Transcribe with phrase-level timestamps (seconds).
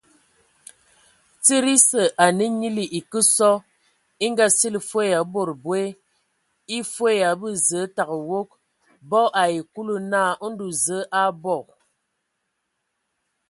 [1.43, 3.51] Tsid esǝ, ane nyili e kǝ sɔ,
[4.25, 5.81] e Ngaa- sili fwe ya bod boe;
[6.75, 8.49] e fwe ya abə zəə tǝgǝ wog.
[9.09, 11.55] Bɔ ai Kulu naa: Ndɔ Zǝə a abɔ.